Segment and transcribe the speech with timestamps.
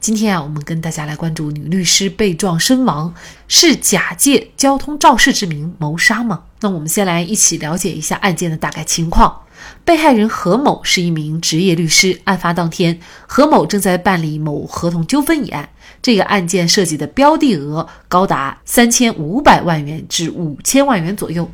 [0.00, 3.14] 今天啊，我们跟大家来关注女律师被撞身亡，
[3.48, 6.44] 是假借交通肇事之名谋杀吗？
[6.60, 9.42] 那我们先来一起了解一下案件的大概情况。
[9.84, 15.68] 被害人何某是一名职业律师，案发当天，何某正在办理某合同纠纷一案，
[16.02, 21.50] 这个案件涉及的标的额高达三千五百万元至五千万元左右。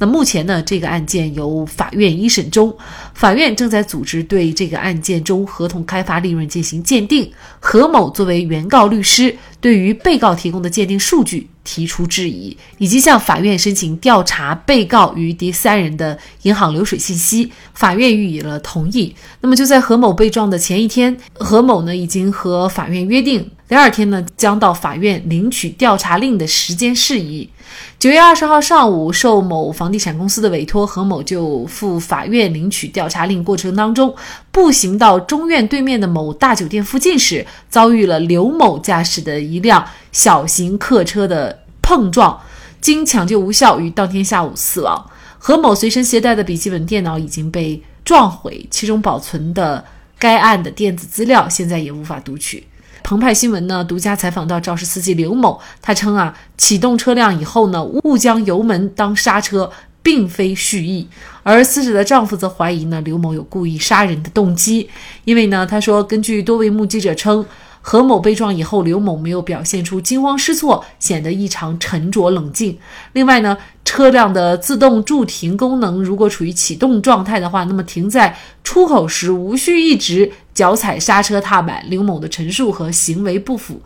[0.00, 2.76] 那目前呢，这个案件由法院一审中，
[3.14, 7.30] 法院正在组织对这个案件中合同开发利润进行鉴定。
[7.60, 19.14] 何某作为原告律师，对于被告提供的鉴定数据提出质疑，以及向法院申请调查被告与第三人的银行流水信息，法院予以了同意。
[19.40, 23.48] 那么就在何某被撞的前一天，何某呢已经和法院约定。
[23.68, 27.50] 第二天呢，将到法院领取调查令的时间事宜。
[27.98, 34.16] 九月二十号上午，受某房地产公司的委托，何某就赴法院领取调查令过程当中，
[34.50, 42.40] 步行到中院对面的某大酒店附近时，遭遇了刘某驾驶的一辆小型客车的碰撞，
[42.80, 45.10] 经抢救无效，于当天下午死亡。
[45.38, 49.84] 何某随身携带的笔记本电脑已经被撞毁，其中保存的
[50.18, 52.64] 该案的电子资料现在也无法读取。
[53.08, 59.70] 澎湃新闻呢独家采访到肇事司机刘某，他称啊，启动车辆以后呢，误将油门当刹车，
[60.02, 61.08] 并非蓄意。
[61.42, 64.90] 而死者的丈夫则怀疑呢，刘某有故意杀人的动机，
[65.24, 67.42] 因为呢，他说，根据多位目击者称。
[67.90, 72.78] 何某被撞以后，刘某没有表现出惊慌失措，显得异常沉着冷静。
[73.14, 81.82] 另外呢，车辆的自动驻停功能如果处于启动状态的话，那么停在出口时无需一直脚踩刹车踏板。
[81.88, 83.80] 刘某的陈述和行为不符。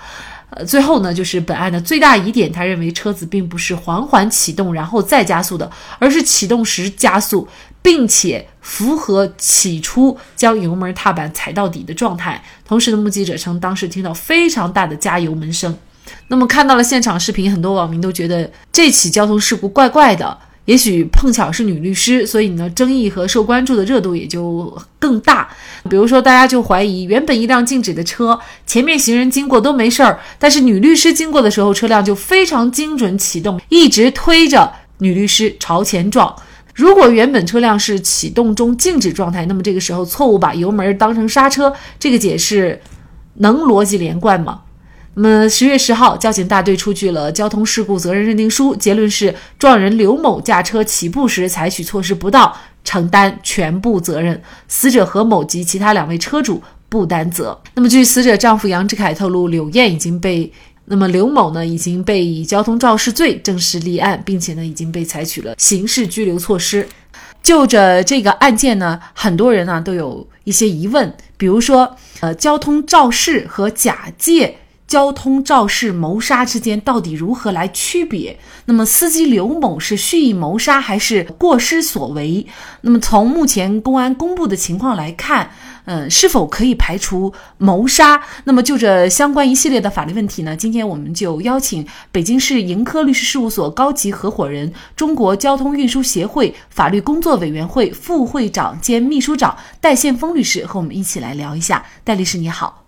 [0.50, 5.70] 呃，最后呢，就是本案的最大疑点，他认为车子并不是缓缓启动然后再加速的，
[6.00, 7.46] 而是启动时加速，
[7.82, 12.42] 并且符合起初将油门踏板踩到底的状态。
[12.64, 15.76] 同时的目击者称，当时听到非常大的加油门声。
[16.28, 20.38] 那么看到了现场视频，很多网民都觉得这起交通事故怪怪的。
[20.64, 25.48] 也许碰巧是女律师，所以呢，争议和受关注的热度也就更大。
[25.90, 36.32] 比如说，大家就怀疑，原本一辆静止的车，前面行人经过都没事儿，但是女律师经过的时候，车辆就非常精准启动，一直推着女律师朝前撞。
[36.74, 42.80] 如果原本车辆是启动中静止状态，那么这个时候错误把油门当成刹车，这个解释
[43.34, 44.62] 能逻辑连贯吗？
[45.14, 52.50] 那么十月十号，交警大队出具了交通事故责任认定书，结论是撞人刘某驾车起步时采取措施不当，
[52.82, 57.60] 承担全部责任，死者何某及其他两位车主不担责。
[57.74, 60.50] 那么据死者丈夫杨志凯透露，柳燕已经被，
[60.92, 66.86] 那么刘某呢已经被以交通肇事罪正式立案，并且呢已经被采取了刑事拘留措施。
[67.42, 74.58] 就着这个案件呢，很多人呢都有一些疑问，比如说，呃，交通肇事和假借。
[74.88, 78.38] 交通肇事谋杀之间到底如何来区别？
[78.66, 82.46] 那么司机刘某是蓄意谋杀还是过失所为？
[82.82, 85.50] 那么从目前公安公布的情况来看，
[85.84, 88.22] 嗯，是否可以排除谋杀？
[88.44, 90.56] 那么就这相关一系列的法律问题呢？
[90.56, 101.84] 今天我们就邀请北京市盈科律师事务所高级合伙人、中国交通运输协会法律工作委员会副会长兼秘书长戴宪峰律师和我们一起来聊一下。
[102.04, 102.84] 戴律师你好，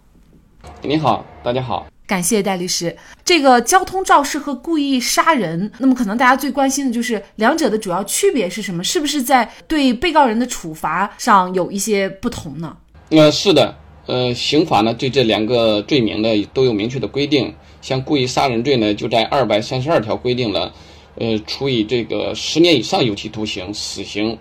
[0.83, 1.87] 你好，大家好。
[2.07, 2.95] 感谢戴律师。
[3.25, 8.85] 这个交通肇事和故意杀人，那么可能大家最关心的就是两者的主要区别是什么？
[8.85, 12.77] 是不是在对被告人的处罚上有一些不同呢？
[13.17, 13.77] 呃，是的。
[14.07, 17.55] 呃，刑法呢对这两个罪名呢都有明确的规定。
[17.81, 20.75] 像故意杀人罪呢，就在二百三十二条规定了，
[21.17, 24.37] 呃，处以这个十年以上有期徒刑、死刑。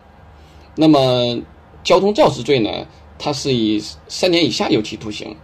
[0.76, 1.40] 那么
[1.84, 2.70] 交通肇事罪呢，
[3.20, 5.36] 它是以三年以下有期徒刑。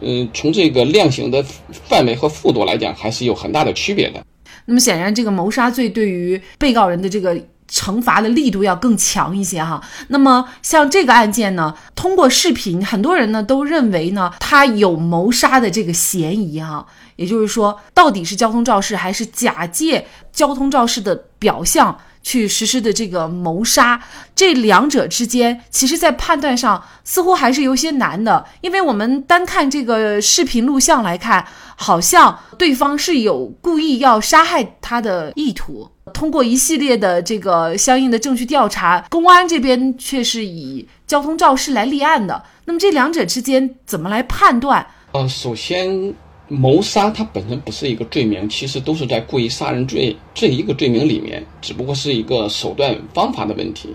[0.00, 4.24] 嗯，从这个量刑的范围和幅度来讲，还是有很大的区别的。
[4.64, 7.36] 那么显然，这个谋杀罪对于被告人的这个
[7.70, 9.80] 惩罚的力度要更强一些哈。
[10.08, 16.86] 那么像这个案件呢，通过视频，很多人呢都认为呢，他有谋杀的这个嫌疑哈。
[17.16, 21.98] 也就是说，到底是交通肇事还是假借交通肇事的表象？
[22.22, 23.98] 去实施的这个谋杀，
[24.34, 31.46] 这两者之间，其实在判断上似乎还是有些难的，因为我们单看这个视频录像来看，
[31.76, 35.90] 好像对方是有故意要杀害他的意图。
[36.10, 42.42] 通过一系列的这个相应的证据调查，公安这边却是以交通肇事来立案的。
[42.64, 44.86] 那么这两者之间怎么来判断？
[45.12, 46.14] 呃，首先，
[46.48, 53.88] 谋杀它本身不是一个罪名，其实都是在故意杀人罪这一个罪名里面，只不过是一个手段方法的问题。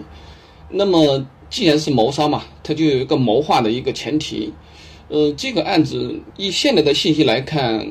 [0.69, 4.53] 那么既然是谋杀嘛，它就有一个谋划的一个前提。
[5.07, 7.87] 呃，这个案子以现在的信息来看，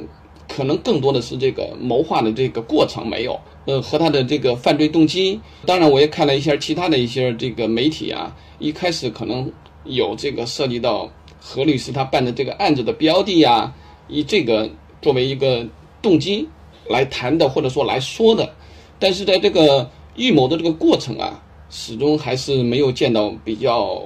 [0.49, 5.41] 可能更多的是这个谋划的这个过程没有，呃，和他的这个犯罪动机。
[5.67, 9.51] 当然，我也看了一下其他的一些这个媒体啊，一开始可能
[9.85, 13.73] 有这个涉及到何律师他办的这个案子的标的呀，
[14.09, 14.71] 以这个
[15.01, 15.67] 作为一个
[16.03, 16.49] 动机
[16.89, 18.55] 来谈的，或者说来说的。
[18.99, 24.03] 但是在这个预谋的这个过程啊，始终还是没有见到比较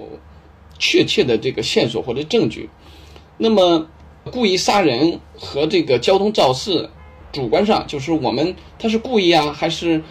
[0.79, 2.69] 确切的这个线索或者证据。
[3.37, 3.87] 那么，
[4.33, 6.89] 故意杀人和这个交通肇事，
[7.39, 10.03] 主观上就是我们他是故意啊，还是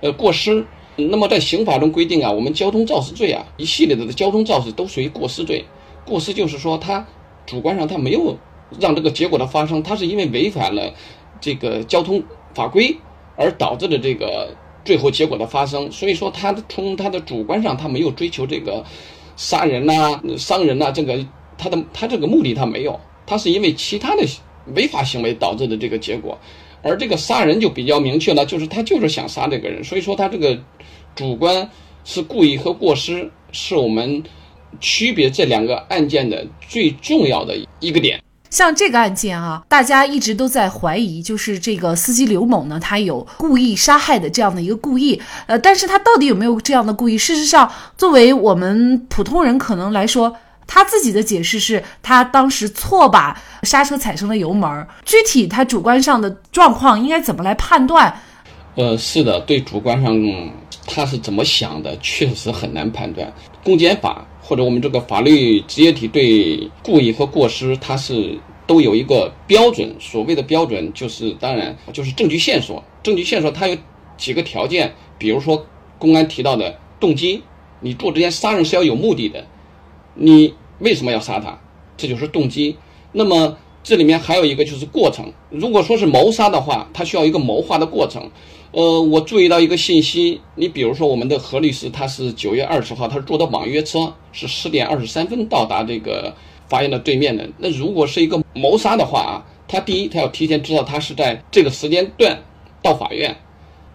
[0.00, 0.64] 呃过失？
[0.94, 5.64] 那么在刑法中规定啊，我们交通肇事罪啊，一系列的交通肇事都属于过失罪。
[6.04, 7.04] 过失就是说他
[7.44, 8.38] 主观上他没有
[8.78, 10.94] 让这个结果的发生，他是因为违反了
[11.40, 12.22] 这个交通
[12.54, 12.96] 法规
[13.34, 14.54] 而导致的这个
[14.84, 15.90] 最后结果的发生。
[15.90, 18.84] 所以说他从他的主观上他没有追求这个
[19.34, 21.26] 杀人呐、伤人呐这个。
[21.58, 24.22] 他的他这个目的他没有，他是因为其他的
[24.74, 26.38] 违法行为导致的这个结果，
[26.86, 30.56] 而这个杀人就比较明确了，就是他就是想杀这个人，所以说他这个
[31.14, 31.68] 主观
[32.04, 34.22] 是故意和过失，是我们
[34.80, 38.22] 区别这两个案件的最重要的一个点。
[38.48, 47.18] 像这个案件啊，大家一直都在怀疑，就是这个司机刘某呢，他有故意杀害的这样的一个故意，呃，但是他到底有没有这样的故意？
[47.18, 50.36] 事实上，作为我们普通人可能来说。
[50.66, 58.20] 他自己的解释是他当时错把刹车踩成了油门，具体他主观上的状况应该怎么来判断？
[58.74, 60.14] 呃，是的，对主观上
[60.86, 63.32] 他是怎么想的，确实很难判断。
[63.64, 69.96] 公检法或者我们这个法律职业体对故意和过失，它是都有一个标准。
[69.98, 72.84] 所谓的标准，就是当然就是证据线索。
[73.02, 73.76] 证据线索它有
[74.16, 75.66] 几个条件，比如说
[75.98, 77.42] 公安提到的动机，
[77.80, 79.44] 你做这件杀人是要有目的的。
[80.16, 81.58] 你为什么要杀他？
[81.96, 82.76] 这就是动机。
[83.12, 85.32] 那么这里面还有一个就是过程。
[85.48, 88.30] 如果说是谋杀的话，它需要一个谋划的过程。
[88.72, 96.34] 呃，我注意到一个信息，你比如说我们的何律师，他是九月二十号，他是坐的网约车，是十点二十三分到达这个
[96.68, 97.48] 法院的对面的。
[97.58, 102.42] 那如果是一个谋杀的话啊，他第一他要提前知道他是在这个时间段
[102.82, 103.34] 到法院，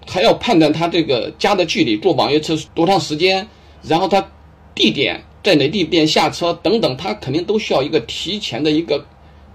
[0.08, 3.48] 还要判断他这个家的距离，坐网约车多长时间，
[3.84, 4.26] 然后他
[4.74, 5.24] 地点。
[5.44, 9.06] 在哪地点下车等等，他肯定都需要一个提前的一个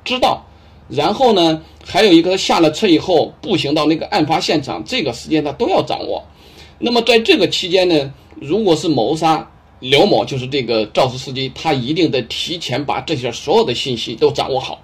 [0.05, 0.45] 知道。
[0.89, 6.23] 然后呢，还有一个他下了车以后步行到那个案发现场，这个时间他都要掌握。
[6.79, 9.51] 那么在这个期间呢，如果是谋杀
[9.81, 14.81] 刘某，就是这个肇事司机，他一定得提前把这些所有的信息都掌握好。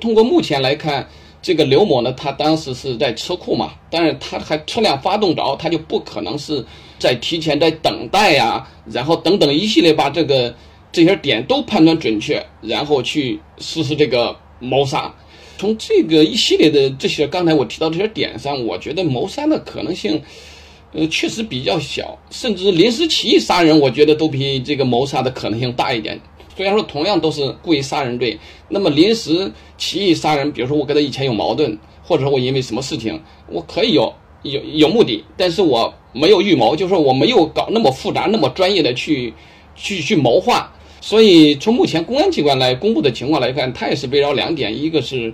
[0.00, 1.08] 通过目前来看。
[1.40, 6.64] 这个刘某呢，他当时是在车库嘛，但是他还车辆发动着，他就不可能是
[6.98, 10.54] 在提前在等待呀，然后等等一系列把这个
[10.90, 15.14] 这些点都判断准确，然后去实施这个谋杀。
[15.56, 20.22] 从这个一系列的这些刚才我提到这些点上，我觉得谋杀的可能性，
[20.92, 26.20] 呃，确实比较小，甚至临时起意杀人，我觉得都比这个谋杀的可能性大一点。
[26.58, 28.36] 虽然说同样都是故意杀人罪，
[28.68, 34.12] 那么临时起意杀人，比如说我跟他以前有矛盾，或者说我因为什么事情，我可以有
[34.42, 39.32] 有有目的，但是我没有预谋，就是说我没有搞那么复杂、那么专业的去
[39.76, 40.72] 去去谋划。
[41.00, 45.32] 所以从目前公安机关来公布的情况来看，他也是围绕两点，一个是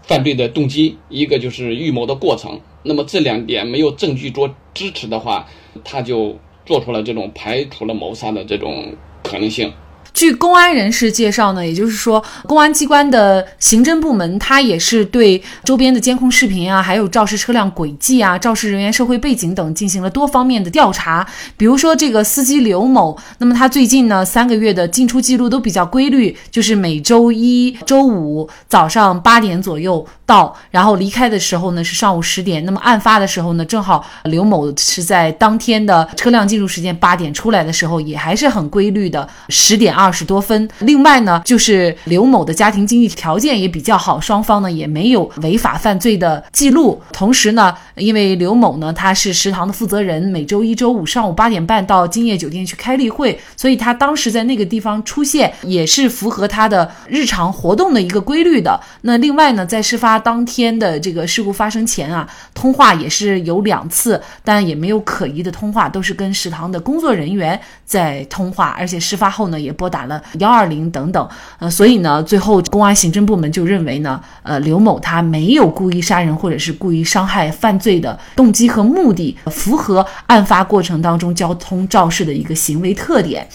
[0.00, 2.58] 犯罪的动机，一个就是预谋的过程。
[2.84, 5.46] 那么这两点没有证据做支持的话，
[5.84, 9.70] 他就做出了这种排除了谋杀的这种可能性。
[10.14, 21.26] 据公安人士介绍呢，也就是说，公安机关的刑侦部门，他也是对周边的监控视频啊，还有肇事车辆轨迹啊、肇事人员社会背景等进行了多方面的调查。
[21.56, 32.64] 比如说，这个司机刘某，那么他最近呢三个月的进出记录都比较规律，就是每周一周五早上八点左右到，然后离开的时候呢是上午十点。
[32.64, 40.10] 那么案发的时候呢，正好刘某是在当天的车辆进入时间八点出来的时候，也还是很规律的十点二。
[40.14, 40.68] 十多分。
[40.78, 47.02] 另外呢，就是刘某的家庭经济条件也比较好，双方呢也没有违法犯罪的记录。
[47.10, 58.78] 同时呢，因为刘某呢他是食堂的负责人，每周一周五上午八点半到金叶酒店去开例会，所以他当时在那个地方出现也是符合他的日常活动的一个规律的。
[59.00, 71.28] 那另外呢，在事发他当天的这个事故发生前啊，通话也是有两次，但也没有可疑的通话，都是跟食堂的工作人员在通话，而且事发后呢，也拨打了幺二零等等。
[71.58, 83.48] 呃，所以呢，最后公安行政部门就认为呢，呃，刘某他没有故意杀人或者是故意伤害犯罪的动机和目的，符合案发过程当中交通肇事的一个行为特点。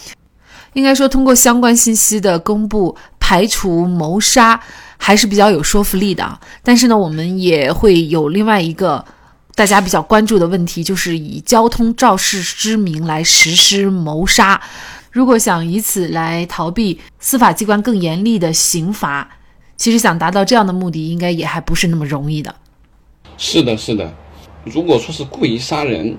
[0.73, 2.95] 应该说，通过相关信息的公布，
[3.29, 4.59] 排除谋杀
[4.97, 6.39] 还是比较有说服力的。
[6.63, 9.05] 但是呢，我们也会有另外一个
[9.53, 14.59] 大家比较关注的问题，就是以交通肇事之名来实施谋杀。
[15.11, 19.29] 如果想以此来逃避司法机关更严厉的刑罚，
[19.77, 22.55] 其实想达到这样的目的，应该也还不是那么容易的。
[23.37, 24.11] 是的，是的。
[24.65, 26.17] 如果说是故意杀人，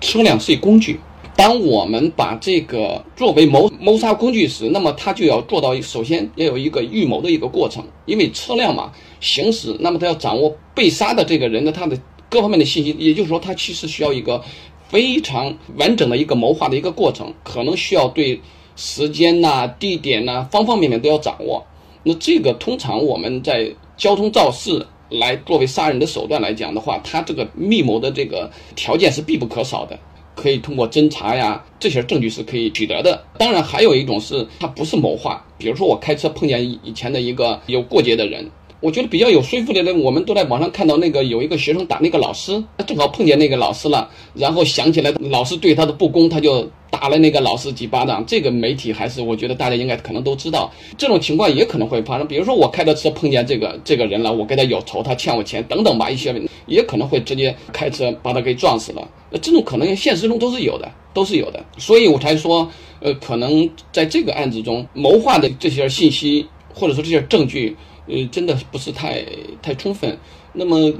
[0.00, 0.98] 车辆是一工具。
[1.36, 14.42] 当我们把这个作为谋谋杀工具时，那么他就要做到，首先要有一个预谋的一个过程，因为车辆嘛行驶，那么他要掌握被杀的这个人的他的各方面的信息，也就是说，他其实需要一个
[14.88, 18.38] 非常完整的一个谋划的一个过程，可能需要对
[18.76, 21.64] 时间呐、地点呐方方面面都要掌握。
[22.02, 29.98] 那这个通常我们在交通肇事来作为杀人的手段来讲的话，他这个密谋的这个条件是必不可少的。
[30.34, 33.24] 可以通过侦查呀，这些证据是可以取得的。
[33.38, 39.94] 当然，还有一种是它不是谋划，比如说我开车碰见以前的一个有过节的人，我觉得比较有说服力的。
[39.94, 46.68] 我们都在网上看到那个有一个学生打那个老师，他正好碰见那个老师了，然后想起来老师对他的不公，他就。
[46.92, 52.26] 打了那个老师几巴掌，这个媒体还是我觉得大家应该可能都知道，这种情况也可能会发生。
[52.26, 56.34] 比如说我开的车碰见这个这个人了，我跟他有仇，他欠我钱等等吧，一些
[56.66, 59.08] 也可能会直接开车把他给撞死了。
[59.30, 61.64] 那这种可能现实中都是有的，都是有的。
[61.78, 62.68] 所以我才说，
[62.98, 66.44] 呃，可能在这个案子中谋划的这些信息
[66.74, 67.74] 或者说这些证据，
[68.10, 69.24] 呃，真的不是太
[69.62, 70.18] 太充分。
[70.52, 70.92] 那么，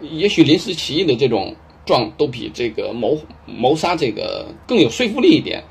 [0.00, 1.54] 也许临时起意的这种。
[1.84, 5.64] 撞都比这个谋谋杀这个更有说服力一点，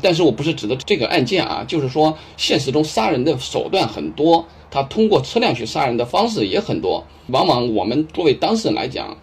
[0.00, 9.14] 但是我不是指的这个案件啊，就是说现实中杀人的手段很多，他通过车辆去杀人的方式也很多，往往我们作为当事人来讲，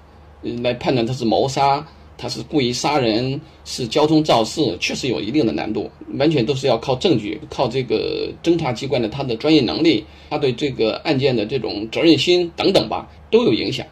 [0.62, 13.86] 来判断他是谋杀，他是故意杀人，是交通肇事，确实有一定的难度，完全都是要靠证据，靠这个侦查机关的他的专业能力，他对这个案件的这种责任心等等吧，都有影响。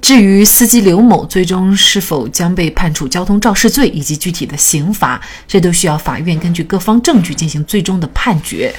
[0.00, 8.74] 至于司机刘某最终是否将被判处交通肇事罪以及具体的刑罚，这都需要法院根据各方证据进行最终的判决。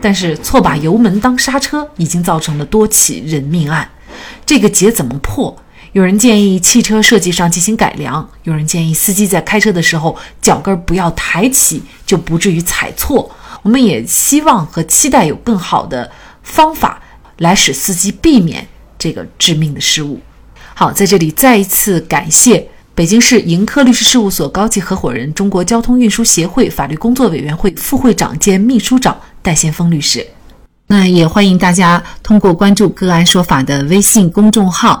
[0.00, 3.90] 但是错把油门当刹车，已经造成了多起人命案，
[4.46, 5.54] 这个结怎么破？
[5.92, 13.28] 有人建议汽车设计上进行改良，有人建议司机在开车的时候脚跟不要抬起，就不至于踩错。
[13.62, 16.10] 我们也希望和期待有更好的
[16.44, 17.02] 方法
[17.38, 18.66] 来使司机避免
[18.96, 20.20] 这个致命的失误。
[20.74, 30.24] 好，在这里再一次感谢北京市盈科律师事务所高级合伙人、中国交通运输协会法律工作委员会副会长兼秘书长戴先锋律师。
[30.86, 35.00] 那也欢迎大家通过关注“个案说法”的微信公众号，